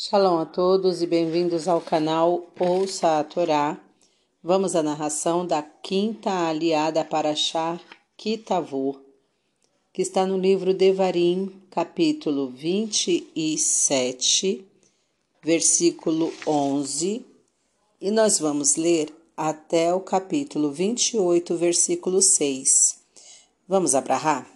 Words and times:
Shalom 0.00 0.38
a 0.38 0.46
todos 0.46 1.02
e 1.02 1.08
bem-vindos 1.08 1.66
ao 1.66 1.80
canal 1.80 2.46
Ouça 2.56 3.18
a 3.18 3.24
Torá. 3.24 3.76
Vamos 4.40 4.76
à 4.76 4.82
narração 4.82 5.44
da 5.44 5.60
quinta 5.60 6.30
aliada 6.30 7.04
para 7.04 7.34
Shah 7.34 7.80
Kitavur, 8.16 9.00
que 9.92 10.00
está 10.00 10.24
no 10.24 10.38
livro 10.38 10.72
Devarim, 10.72 11.60
capítulo 11.68 12.48
27, 12.48 14.64
versículo 15.42 16.32
11, 16.46 17.26
e 18.00 18.12
nós 18.12 18.38
vamos 18.38 18.76
ler 18.76 19.12
até 19.36 19.92
o 19.92 19.98
capítulo 19.98 20.70
28, 20.70 21.56
versículo 21.56 22.22
6. 22.22 23.00
Vamos 23.66 23.96
abrahar? 23.96 24.48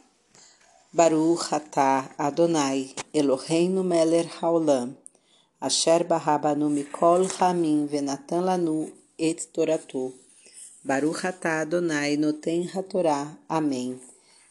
Baruch 0.92 1.52
atah 1.52 2.14
Adonai 2.16 2.94
Eloheinu 3.12 3.82
Meler 3.82 4.30
Haolam 4.40 5.01
Asher 5.62 6.02
Barrabanu 6.02 6.68
Mikol 6.68 7.28
Ramin 7.38 7.86
Venatan 7.86 8.40
Lanu 8.40 8.90
Et 9.16 9.46
Toratu. 9.52 10.12
Baruch 10.82 11.24
atah 11.24 11.60
Adonai 11.60 12.16
Noten 12.16 12.68
Hatorá. 12.74 13.38
Amém. 13.48 14.00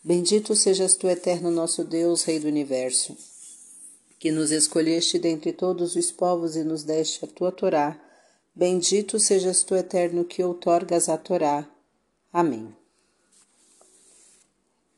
Bendito 0.02 0.56
sejas 0.56 0.96
tu, 0.96 1.10
eterno 1.10 1.52
nosso 1.52 1.84
Deus, 1.84 2.24
Rei 2.24 2.40
do 2.40 2.48
Universo, 2.48 3.18
que 4.18 4.32
nos 4.32 4.52
escolheste 4.52 5.20
dentre 5.20 5.52
todos 5.52 5.98
os 5.98 6.14
povos 6.14 6.56
e 6.56 6.64
nos 6.64 6.86
deste 6.86 7.26
a 7.26 7.28
tua 7.28 7.52
Torá. 7.52 8.02
Bendito 8.56 9.20
sejas 9.20 9.64
tu, 9.64 9.76
eterno, 9.76 10.24
que 10.24 10.42
outorgas 10.42 11.10
a 11.10 11.18
Torá. 11.18 11.70
Amém. 12.32 12.74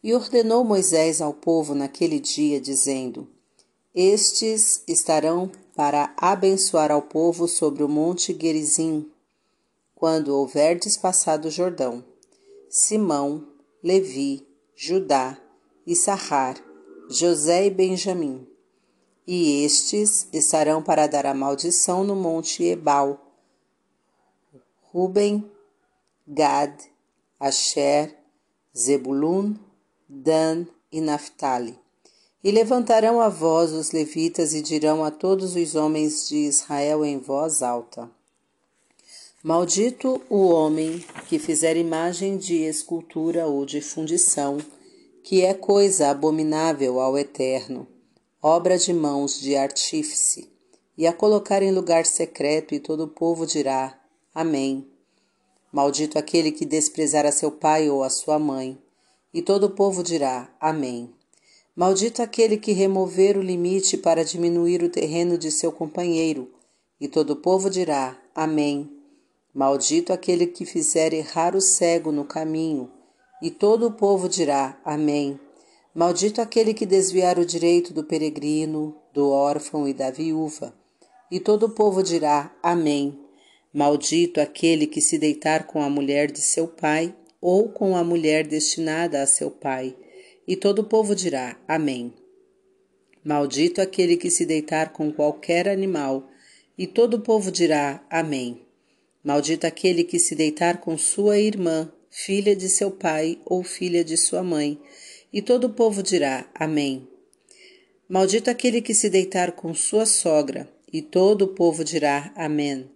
E 0.04 0.14
ordenou 0.14 0.64
Moisés 0.64 1.22
ao 1.22 1.34
povo 1.34 1.74
naquele 1.74 2.20
dia, 2.20 2.62
dizendo: 2.62 3.28
Estes 3.96 4.84
estarão 4.88 5.52
para 5.76 6.14
abençoar 6.18 6.92
ao 6.92 7.02
povo 7.02 7.48
sobre 7.48 7.84
o 7.84 7.90
monte 7.90 8.38
Gerizim, 8.40 9.12
quando 9.96 10.30
houverdes 10.30 10.98
passado 10.98 11.46
o 11.46 11.52
Jordão. 11.52 12.04
Simão, 12.70 13.48
Levi, 13.84 14.48
Judá, 14.76 15.38
Issachar, 15.86 16.58
José 17.10 17.66
e 17.66 17.70
Benjamim. 17.70 18.48
E 19.26 19.64
estes 19.64 20.28
estarão 20.34 20.82
para 20.82 21.08
dar 21.08 21.26
a 21.26 21.34
maldição 21.34 22.04
no 22.04 22.16
monte 22.16 22.64
Ebal. 22.64 23.20
Ruben, 24.92 25.50
Gad, 26.28 26.74
Asher, 27.40 28.18
Zebulun, 28.78 29.56
Dan 30.08 30.66
e 30.92 31.02
Naphtali. 31.02 31.83
E 32.44 32.52
levantarão 32.52 33.22
a 33.22 33.30
voz 33.30 33.72
os 33.72 33.92
levitas 33.92 34.54
e 34.54 34.62
dirão 34.62 35.02
a 35.02 35.10
todos 35.10 35.56
os 35.56 35.76
homens 35.76 36.28
de 36.28 36.36
Israel 36.36 37.06
em 37.06 37.18
voz 37.18 37.64
alta: 37.64 38.12
Maldito 39.42 40.22
o 40.30 40.50
homem 40.50 41.00
que 41.30 41.40
fizer 41.40 41.78
imagem 41.78 42.36
de 42.36 42.56
escultura 42.64 43.48
ou 43.48 43.66
de 43.66 43.80
fundição, 43.80 44.58
que 45.24 45.42
é 45.42 45.54
coisa 45.54 46.10
abominável 46.10 47.00
ao 47.00 47.18
Eterno, 47.18 47.88
obra 48.42 48.78
de 48.78 48.92
mãos 48.92 49.40
de 49.40 49.56
artífice, 49.56 50.52
e 50.98 51.08
a 51.08 51.14
colocar 51.14 51.64
em 51.64 51.72
lugar 51.72 52.06
secreto, 52.06 52.76
e 52.76 52.80
todo 52.80 53.06
o 53.06 53.08
povo 53.08 53.46
dirá: 53.46 53.98
Amém. 54.36 54.86
Maldito 55.72 56.20
aquele 56.20 56.52
que 56.52 56.66
desprezar 56.66 57.26
a 57.26 57.32
seu 57.32 57.52
pai 57.52 57.90
ou 57.90 58.04
a 58.04 58.10
sua 58.10 58.38
mãe, 58.38 58.78
e 59.34 59.42
todo 59.42 59.68
o 59.68 59.72
povo 59.72 60.04
dirá: 60.04 60.54
Amém. 60.60 61.10
Maldito 61.76 62.22
aquele 62.22 62.58
que 62.58 62.72
remover 62.72 63.36
o 63.36 63.42
limite 63.42 63.98
para 63.98 64.24
diminuir 64.24 64.84
o 64.84 64.90
terreno 64.90 65.40
de 65.40 65.50
seu 65.50 65.72
companheiro, 65.72 66.52
e 67.02 67.08
todo 67.08 67.32
o 67.32 67.36
povo 67.36 67.68
dirá: 67.68 68.16
Amém. 68.36 68.88
Maldito 69.52 70.14
aquele 70.14 70.46
que 70.46 70.66
fizer 70.66 71.14
errar 71.14 71.56
o 71.56 71.62
cego 71.62 72.12
no 72.12 72.26
caminho, 72.26 72.92
e 73.42 73.50
todo 73.50 73.88
o 73.88 73.92
povo 73.92 74.30
dirá: 74.30 74.80
Amém. 74.86 75.40
Maldito 75.96 76.42
aquele 76.42 76.76
que 76.76 76.86
desviar 76.86 77.40
o 77.40 77.46
direito 77.46 77.92
do 77.92 78.04
peregrino, 78.04 78.96
do 79.12 79.32
órfão 79.32 79.88
e 79.88 79.96
da 79.96 80.12
viúva, 80.12 80.76
e 81.32 81.40
todo 81.40 81.64
o 81.64 81.72
povo 81.72 82.04
dirá: 82.04 82.56
Amém. 82.62 83.20
Maldito 83.74 84.40
aquele 84.40 84.86
que 84.86 85.02
se 85.02 85.18
deitar 85.18 85.66
com 85.66 85.82
a 85.82 85.90
mulher 85.90 86.32
de 86.32 86.40
seu 86.40 86.68
pai, 86.68 87.16
ou 87.42 87.68
com 87.70 87.98
a 87.98 88.04
mulher 88.04 88.46
destinada 88.46 89.24
a 89.24 89.26
seu 89.26 89.50
pai 89.50 89.96
e 90.48 90.56
todo 90.56 90.80
o 90.80 90.84
povo 90.84 91.16
dirá: 91.16 91.58
Amém. 91.68 92.14
Maldito 93.24 93.82
aquele 93.82 94.18
que 94.18 94.30
se 94.30 94.46
deitar 94.46 94.92
com 94.92 95.12
qualquer 95.12 95.70
animal, 95.70 96.30
e 96.78 96.86
todo 96.86 97.16
o 97.16 97.22
povo 97.22 97.52
dirá: 97.52 98.06
Amém. 98.10 98.62
Maldito 99.24 99.66
aquele 99.66 100.04
que 100.04 100.20
se 100.20 100.36
deitar 100.36 100.82
com 100.82 100.98
sua 100.98 101.40
irmã, 101.40 101.90
filha 102.12 102.56
de 102.56 102.68
seu 102.68 102.92
pai 102.92 103.40
ou 103.46 103.64
filha 103.64 104.04
de 104.04 104.18
sua 104.18 104.44
mãe, 104.44 104.78
e 105.32 105.42
todo 105.42 105.66
o 105.66 105.70
povo 105.70 106.04
dirá: 106.04 106.50
Amém. 106.54 107.08
Maldito 108.10 108.50
aquele 108.50 108.82
que 108.82 108.94
se 108.94 109.10
deitar 109.10 109.54
com 109.54 109.74
sua 109.74 110.06
sogra, 110.06 110.70
e 110.92 111.02
todo 111.02 111.44
o 111.44 111.48
povo 111.48 111.84
dirá: 111.84 112.34
Amém. 112.36 112.90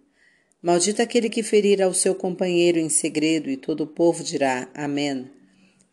Maldito 0.60 1.00
aquele 1.00 1.30
que 1.30 1.42
ferir 1.42 1.80
ao 1.80 1.94
seu 1.94 2.14
companheiro 2.14 2.78
em 2.78 2.90
segredo, 2.90 3.48
e 3.48 3.56
todo 3.56 3.82
o 3.82 3.86
povo 3.86 4.22
dirá: 4.22 4.70
Amém. 4.74 5.37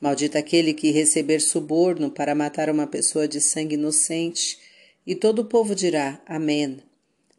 Maldito 0.05 0.37
aquele 0.37 0.71
que 0.71 0.91
receber 0.91 1.41
suborno 1.41 2.11
para 2.11 2.35
matar 2.35 2.69
uma 2.69 2.85
pessoa 2.85 3.27
de 3.27 3.41
sangue 3.41 3.73
inocente, 3.73 4.59
e 5.03 5.15
todo 5.15 5.39
o 5.39 5.45
povo 5.45 5.73
dirá: 5.73 6.21
Amém. 6.27 6.77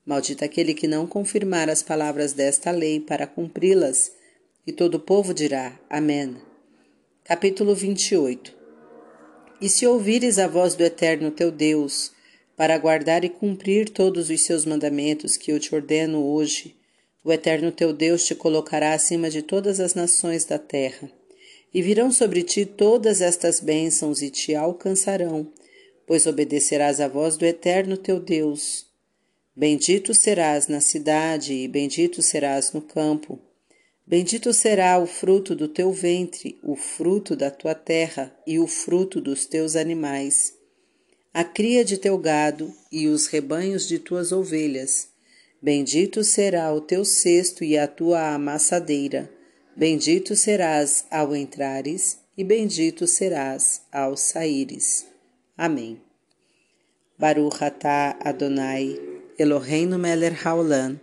Maldito 0.04 0.44
aquele 0.44 0.75
que 0.75 0.88
não 0.88 1.06
confirmar 1.06 1.71
as 1.71 1.81
palavras 1.81 2.32
desta 2.32 2.72
lei 2.72 2.99
para 2.99 3.25
cumpri-las, 3.25 4.10
e 4.66 4.72
todo 4.72 4.97
o 4.97 4.99
povo 4.99 5.32
dirá: 5.32 5.78
Amém. 5.88 6.38
Capítulo 7.22 7.72
28 7.72 8.53
E 9.60 9.69
se 9.69 9.87
ouvires 9.87 10.37
a 10.37 10.49
voz 10.49 10.75
do 10.75 10.82
Eterno 10.82 11.31
teu 11.31 11.53
Deus, 11.53 12.10
para 12.56 12.76
guardar 12.78 13.25
e 13.25 13.28
cumprir 13.28 13.91
todos 13.91 14.28
os 14.28 14.43
seus 14.43 14.66
mandamentos 14.66 15.37
que 15.37 15.53
eu 15.53 15.60
te 15.60 15.72
ordeno 15.72 16.21
hoje, 16.26 16.75
o 17.22 17.32
Eterno 17.32 17.71
teu 17.71 17.93
Deus 17.93 18.25
te 18.25 18.34
colocará 18.34 18.93
acima 18.93 19.31
de 19.31 19.41
todas 19.41 19.78
as 19.78 19.94
nações 19.94 20.44
da 20.44 20.59
terra 20.59 21.09
e 21.72 21.82
virão 21.82 22.10
sobre 22.10 22.43
ti 22.43 22.65
todas 22.65 23.21
estas 23.21 23.60
bênçãos 23.60 24.22
e 24.22 24.31
te 24.31 24.54
alcançarão, 24.54 25.53
pois 26.06 26.27
obedecerás 26.27 27.00
à 27.00 27.09
voz 27.09 27.37
do 27.37 27.44
Eterno 27.44 27.97
teu 27.97 28.21
Deus. 28.21 28.87
Bendito 29.54 30.15
serás 30.15 30.69
na 30.69 30.81
cidade 30.81 31.53
e 31.53 31.69
bendito 31.69 32.22
serás 32.22 32.72
no 32.72 32.81
campo. 32.81 33.38
Bendito 34.06 34.53
será 34.53 34.99
o 34.99 35.06
fruto 35.06 35.55
do 35.55 35.66
teu 35.66 35.93
ventre, 35.93 36.59
o 36.62 36.76
fruto 36.76 37.34
da 37.34 37.50
tua 37.50 37.75
terra 37.75 38.34
e 38.47 38.59
o 38.59 38.66
fruto 38.66 39.21
dos 39.21 39.47
teus 39.47 39.75
animais, 39.75 40.55
a 41.34 41.43
cria 41.43 41.84
de 41.84 41.99
teu 41.99 42.16
gado 42.16 42.72
e 42.91 43.09
os 43.09 43.26
rebanhos 43.26 43.88
de 43.88 43.99
tuas 43.99 44.31
ovelhas. 44.31 45.09
Bendito 45.60 46.22
será 46.22 46.72
o 46.72 46.81
teu 46.81 47.05
cesto 47.05 47.65
e 47.65 47.76
a 47.76 47.88
tua 47.88 48.34
amassadeira 48.34 49.36
Bendito 49.78 50.34
serás 50.34 51.04
ao 51.10 51.37
entrares 51.37 52.19
e 52.34 52.42
bendito 52.42 53.06
serás 53.06 53.82
ao 53.92 54.16
saíres. 54.16 55.06
Amém. 55.54 56.00
Baruch 57.19 57.62
atah 57.62 58.16
Adonai, 58.20 58.98
Eloheinu 59.38 59.98
meler 59.98 60.32
haolam, 60.32 60.98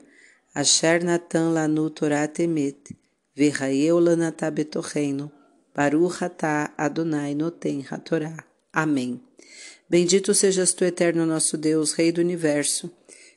asher 0.56 1.04
natan 1.04 1.54
lanu 1.54 1.92
Torah 1.92 2.28
temet, 2.28 2.96
v'ra'eu 3.38 4.00
lanatah 4.00 4.50
betocheinu, 4.50 5.32
Baruch 5.76 6.24
atah 6.24 6.74
Adonai 6.76 7.36
noten 7.36 7.86
hatorá. 7.92 8.44
Amém. 8.74 9.22
Bendito 9.88 10.34
sejas 10.34 10.74
tu, 10.74 10.84
eterno 10.84 11.28
nosso 11.28 11.58
Deus, 11.58 11.94
Rei 11.94 12.12
do 12.12 12.22
Universo, 12.22 12.92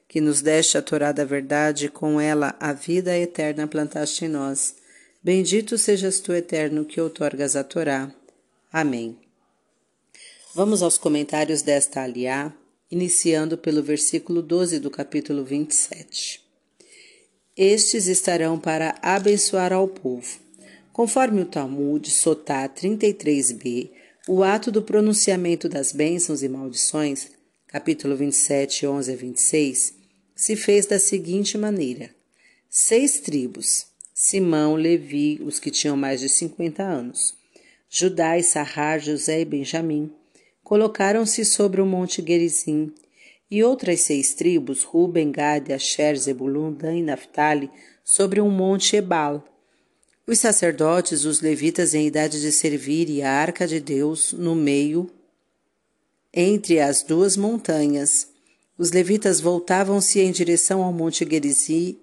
que 0.09 0.19
nos 0.19 0.41
deste 0.41 0.79
a 0.79 0.83
Torá 0.83 1.13
da 1.13 1.27
verdade 1.27 1.87
e 1.87 1.89
com 1.91 2.19
ela 2.19 2.57
a 2.59 2.73
vida 2.73 3.15
eterna 3.19 3.67
plantaste 3.67 4.25
em 4.25 4.29
nós. 4.29 4.86
Bendito 5.27 5.77
sejas 5.77 6.21
tu, 6.21 6.33
eterno, 6.33 6.85
que 6.85 7.01
outorgas 7.01 7.57
a 7.57 7.65
Torá. 7.65 8.15
Amém. 8.73 9.19
Vamos 10.55 10.85
aos 10.85 10.97
comentários 10.99 11.63
desta 11.63 12.01
aliá, 12.01 12.55
iniciando 12.89 13.59
pelo 13.59 13.83
versículo 13.83 14.41
12 14.41 14.79
do 14.79 14.89
capítulo 14.89 15.43
27. 15.45 16.41
Estes 17.57 18.07
estarão 18.07 18.57
para 18.57 18.95
abençoar 19.03 19.73
ao 19.73 19.89
povo. 19.89 20.39
Conforme 20.93 21.41
o 21.41 21.47
Talmud, 21.47 22.09
Sotá 22.09 22.69
33b, 22.69 23.91
o 24.29 24.45
ato 24.45 24.71
do 24.71 24.81
pronunciamento 24.81 25.69
das 25.69 25.91
bênçãos 25.91 26.45
e 26.45 26.49
maldições, 26.49 27.33
capítulo 27.67 28.15
27, 28.15 28.87
11 28.87 29.13
a 29.13 29.17
26, 29.17 29.95
se 30.37 30.55
fez 30.55 30.87
da 30.87 31.01
seguinte 31.01 31.59
maneira: 31.59 32.15
seis 32.71 33.19
tribos, 33.19 33.96
Simão, 34.19 34.77
Levi, 34.77 35.43
os 35.45 35.61
que 35.61 35.71
tinham 35.71 35.95
mais 35.95 36.21
de 36.21 36.31
50 36.31 36.83
anos, 36.83 37.35
Judá, 37.87 38.43
Sarrar, 38.43 38.99
José 38.99 39.43
e 39.43 39.45
Benjamim, 39.45 40.11
colocaram-se 40.65 41.45
sobre 41.45 41.83
o 41.83 41.87
monte 41.87 42.25
Gerizim, 42.27 42.95
e 43.51 43.63
outras 43.63 44.01
seis 44.01 44.33
tribos, 44.33 44.85
Ruben, 44.85 45.31
Gad, 45.31 45.71
Asher, 45.71 46.17
Zebulun, 46.17 46.73
Dan 46.73 46.97
e 46.97 47.03
Naphtali, 47.03 47.71
sobre 48.03 48.41
um 48.41 48.51
monte 48.51 48.97
Ebal. 48.97 49.47
Os 50.27 50.39
sacerdotes, 50.39 51.27
os 51.27 51.43
levitas 51.43 51.93
em 51.93 52.07
idade 52.07 52.41
de 52.41 52.51
servir 52.51 53.11
e 53.11 53.21
a 53.21 53.31
arca 53.31 53.67
de 53.67 53.81
Deus 53.81 54.33
no 54.33 54.55
meio, 54.55 55.11
entre 56.33 56.81
as 56.81 57.03
duas 57.03 57.37
montanhas. 57.37 58.29
Os 58.79 58.93
levitas 58.93 59.43
voltavam-se 59.43 60.21
em 60.21 60.33
direção 60.33 60.83
ao 60.83 60.91
monte 60.91 61.23
Gerizim 61.31 61.99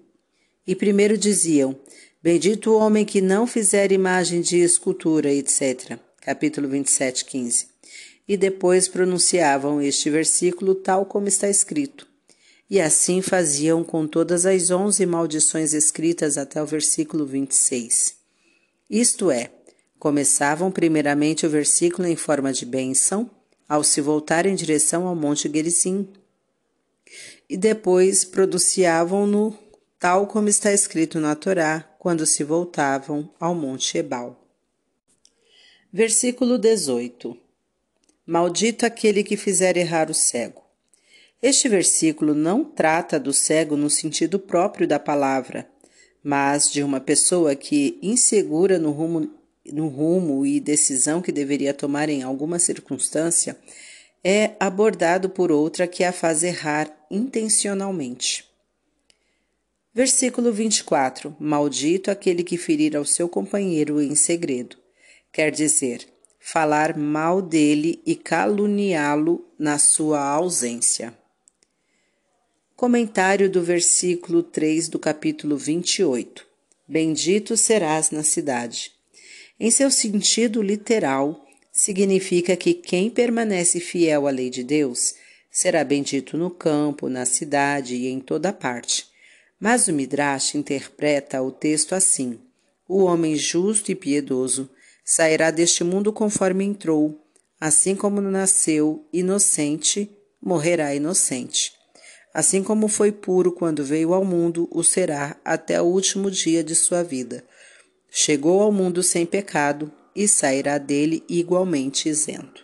e 0.66 0.74
primeiro 0.74 1.16
diziam: 1.16 1.78
Bendito 2.22 2.70
o 2.70 2.78
homem 2.78 3.04
que 3.04 3.20
não 3.20 3.46
fizer 3.46 3.92
imagem 3.92 4.40
de 4.40 4.58
escultura, 4.58 5.32
etc. 5.32 5.98
Capítulo 6.20 6.68
27, 6.68 7.24
15. 7.26 7.66
E 8.26 8.36
depois 8.36 8.88
pronunciavam 8.88 9.82
este 9.82 10.08
versículo 10.08 10.74
tal 10.74 11.04
como 11.04 11.28
está 11.28 11.50
escrito. 11.50 12.06
E 12.70 12.80
assim 12.80 13.20
faziam 13.20 13.84
com 13.84 14.06
todas 14.06 14.46
as 14.46 14.70
onze 14.70 15.04
maldições 15.04 15.74
escritas 15.74 16.38
até 16.38 16.62
o 16.62 16.66
versículo 16.66 17.26
26. 17.26 18.14
Isto 18.88 19.30
é, 19.30 19.50
começavam 19.98 20.70
primeiramente 20.70 21.44
o 21.44 21.50
versículo 21.50 22.08
em 22.08 22.16
forma 22.16 22.52
de 22.52 22.64
bênção, 22.64 23.30
ao 23.68 23.84
se 23.84 24.00
voltar 24.00 24.46
em 24.46 24.54
direção 24.54 25.06
ao 25.06 25.14
Monte 25.14 25.50
Gerizim, 25.52 26.08
e 27.48 27.56
depois 27.56 28.24
pronunciavam-no 28.24 29.58
tal 30.04 30.26
como 30.26 30.50
está 30.50 30.70
escrito 30.70 31.18
na 31.18 31.34
Torá, 31.34 31.80
quando 31.98 32.26
se 32.26 32.44
voltavam 32.44 33.30
ao 33.40 33.54
Monte 33.54 33.96
Ebal. 33.96 34.38
Versículo 35.90 36.58
18 36.58 37.34
Maldito 38.26 38.84
aquele 38.84 39.24
que 39.24 39.34
fizer 39.34 39.78
errar 39.78 40.10
o 40.10 40.14
cego. 40.14 40.62
Este 41.40 41.70
versículo 41.70 42.34
não 42.34 42.62
trata 42.62 43.18
do 43.18 43.32
cego 43.32 43.78
no 43.78 43.88
sentido 43.88 44.38
próprio 44.38 44.86
da 44.86 44.98
palavra, 44.98 45.66
mas 46.22 46.70
de 46.70 46.82
uma 46.82 47.00
pessoa 47.00 47.54
que, 47.54 47.98
insegura 48.02 48.78
no 48.78 48.90
rumo, 48.90 49.30
no 49.72 49.88
rumo 49.88 50.44
e 50.44 50.60
decisão 50.60 51.22
que 51.22 51.32
deveria 51.32 51.72
tomar 51.72 52.10
em 52.10 52.22
alguma 52.22 52.58
circunstância, 52.58 53.56
é 54.22 54.50
abordado 54.60 55.30
por 55.30 55.50
outra 55.50 55.86
que 55.86 56.04
a 56.04 56.12
faz 56.12 56.42
errar 56.42 56.94
intencionalmente. 57.10 58.52
Versículo 59.94 60.52
24: 60.52 61.36
Maldito 61.38 62.10
aquele 62.10 62.42
que 62.42 62.58
ferir 62.58 62.96
ao 62.96 63.04
seu 63.04 63.28
companheiro 63.28 64.02
em 64.02 64.16
segredo. 64.16 64.76
Quer 65.32 65.52
dizer, 65.52 66.04
falar 66.40 66.98
mal 66.98 67.40
dele 67.40 68.02
e 68.04 68.16
caluniá-lo 68.16 69.46
na 69.56 69.78
sua 69.78 70.20
ausência. 70.20 71.16
Comentário 72.74 73.48
do 73.48 73.62
versículo 73.62 74.42
3 74.42 74.88
do 74.88 74.98
capítulo 74.98 75.56
28. 75.56 76.44
Bendito 76.88 77.56
serás 77.56 78.10
na 78.10 78.24
cidade. 78.24 78.90
Em 79.60 79.70
seu 79.70 79.92
sentido 79.92 80.60
literal, 80.60 81.46
significa 81.70 82.56
que 82.56 82.74
quem 82.74 83.08
permanece 83.08 83.78
fiel 83.78 84.26
à 84.26 84.30
lei 84.32 84.50
de 84.50 84.64
Deus 84.64 85.14
será 85.52 85.84
bendito 85.84 86.36
no 86.36 86.50
campo, 86.50 87.08
na 87.08 87.24
cidade 87.24 87.94
e 87.94 88.08
em 88.08 88.18
toda 88.18 88.52
parte 88.52 89.13
mas 89.64 89.88
o 89.88 89.94
Midrash 89.94 90.56
interpreta 90.56 91.40
o 91.40 91.50
texto 91.50 91.94
assim: 91.94 92.38
O 92.86 93.04
homem 93.04 93.34
justo 93.34 93.90
e 93.90 93.94
piedoso 93.94 94.68
sairá 95.02 95.50
deste 95.50 95.82
mundo 95.82 96.12
conforme 96.12 96.62
entrou, 96.66 97.18
assim 97.58 97.96
como 97.96 98.20
nasceu 98.20 99.08
inocente, 99.10 100.10
morrerá 100.38 100.94
inocente. 100.94 101.72
Assim 102.34 102.62
como 102.62 102.88
foi 102.88 103.10
puro 103.10 103.52
quando 103.52 103.82
veio 103.82 104.12
ao 104.12 104.22
mundo, 104.22 104.68
o 104.70 104.84
será 104.84 105.40
até 105.42 105.80
o 105.80 105.86
último 105.86 106.30
dia 106.30 106.62
de 106.62 106.74
sua 106.74 107.02
vida. 107.02 107.42
Chegou 108.10 108.60
ao 108.60 108.70
mundo 108.70 109.02
sem 109.02 109.24
pecado 109.24 109.90
e 110.14 110.28
sairá 110.28 110.76
dele 110.76 111.24
igualmente 111.26 112.06
isento. 112.06 112.62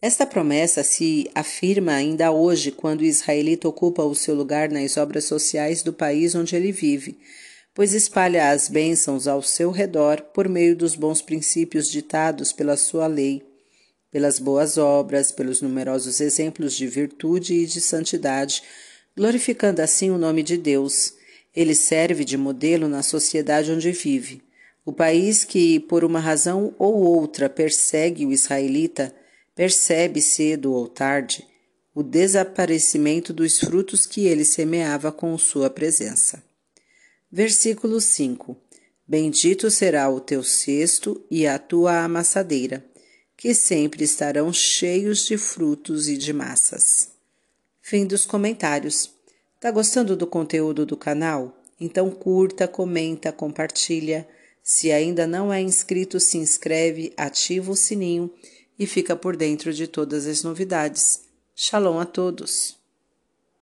Esta 0.00 0.24
promessa 0.24 0.84
se 0.84 1.28
afirma 1.34 1.92
ainda 1.92 2.30
hoje 2.30 2.70
quando 2.70 3.00
o 3.00 3.04
israelita 3.04 3.68
ocupa 3.68 4.04
o 4.04 4.14
seu 4.14 4.32
lugar 4.32 4.70
nas 4.70 4.96
obras 4.96 5.24
sociais 5.24 5.82
do 5.82 5.92
país 5.92 6.36
onde 6.36 6.54
ele 6.54 6.70
vive, 6.70 7.18
pois 7.74 7.92
espalha 7.92 8.50
as 8.50 8.68
bênçãos 8.68 9.26
ao 9.26 9.42
seu 9.42 9.72
redor 9.72 10.20
por 10.32 10.48
meio 10.48 10.76
dos 10.76 10.94
bons 10.94 11.20
princípios 11.20 11.90
ditados 11.90 12.52
pela 12.52 12.76
sua 12.76 13.08
lei, 13.08 13.42
pelas 14.08 14.38
boas 14.38 14.78
obras, 14.78 15.32
pelos 15.32 15.60
numerosos 15.60 16.20
exemplos 16.20 16.74
de 16.74 16.86
virtude 16.86 17.54
e 17.54 17.66
de 17.66 17.80
santidade, 17.80 18.62
glorificando 19.16 19.82
assim 19.82 20.10
o 20.10 20.18
nome 20.18 20.44
de 20.44 20.56
Deus. 20.56 21.14
Ele 21.54 21.74
serve 21.74 22.24
de 22.24 22.36
modelo 22.36 22.86
na 22.86 23.02
sociedade 23.02 23.72
onde 23.72 23.90
vive. 23.90 24.42
O 24.84 24.92
país 24.92 25.42
que, 25.42 25.80
por 25.80 26.04
uma 26.04 26.20
razão 26.20 26.72
ou 26.78 26.94
outra, 26.94 27.48
persegue 27.50 28.24
o 28.24 28.32
israelita, 28.32 29.12
percebe 29.58 30.22
cedo 30.22 30.72
ou 30.72 30.86
tarde 30.86 31.44
o 31.92 32.00
desaparecimento 32.00 33.32
dos 33.32 33.58
frutos 33.58 34.06
que 34.06 34.24
ele 34.24 34.44
semeava 34.44 35.10
com 35.10 35.36
sua 35.36 35.68
presença. 35.68 36.40
Versículo 37.28 38.00
5: 38.00 38.56
Bendito 39.04 39.68
será 39.68 40.08
o 40.08 40.20
teu 40.20 40.44
cesto 40.44 41.20
e 41.28 41.44
a 41.44 41.58
tua 41.58 42.04
amassadeira, 42.04 42.84
que 43.36 43.52
sempre 43.52 44.04
estarão 44.04 44.52
cheios 44.52 45.26
de 45.26 45.36
frutos 45.36 46.06
e 46.06 46.16
de 46.16 46.32
massas. 46.32 47.08
Fim 47.82 48.06
dos 48.06 48.24
comentários. 48.24 49.10
Tá 49.58 49.72
gostando 49.72 50.14
do 50.14 50.28
conteúdo 50.28 50.86
do 50.86 50.96
canal? 50.96 51.60
Então 51.80 52.12
curta, 52.12 52.68
comenta, 52.68 53.32
compartilha. 53.32 54.24
Se 54.62 54.92
ainda 54.92 55.26
não 55.26 55.52
é 55.52 55.60
inscrito, 55.60 56.20
se 56.20 56.38
inscreve, 56.38 57.12
ativa 57.16 57.72
o 57.72 57.76
sininho 57.76 58.30
e 58.78 58.86
fica 58.86 59.16
por 59.16 59.36
dentro 59.36 59.72
de 59.72 59.86
todas 59.86 60.26
as 60.26 60.42
novidades. 60.42 61.24
Shalom 61.56 61.98
a 61.98 62.06
todos! 62.06 62.77